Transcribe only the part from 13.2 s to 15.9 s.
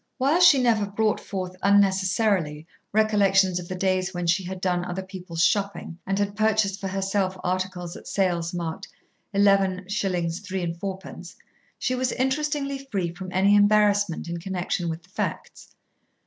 any embarrassment in connection with the facts.